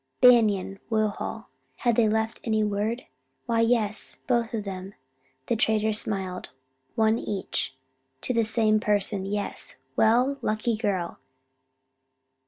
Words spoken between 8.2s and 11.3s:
To the same person, yes. Well, lucky girl!